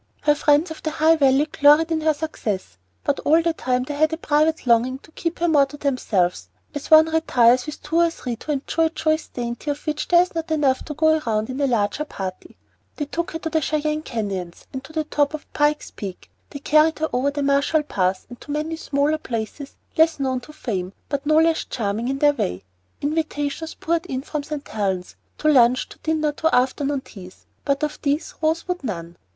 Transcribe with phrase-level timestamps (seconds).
[0.21, 3.93] Her friends of the High Valley gloried in her success; but all the time they
[3.93, 7.97] had a private longing to keep her more to themselves, as one retires with two
[7.99, 11.19] or three to enjoy a choice dainty of which there is not enough to go
[11.27, 12.57] round in a larger company.
[12.95, 16.97] They took her to the Cheyenne Canyons and the top of Pike's Peak; they carried
[16.97, 21.27] her over the Marshall Pass and to many smaller places less known to fame, but
[21.27, 22.63] no less charming in their way.
[23.01, 24.67] Invitations poured in from St.
[24.67, 29.15] Helen's, to lunch, to dinner, to afternoon teas; but of these Rose would none.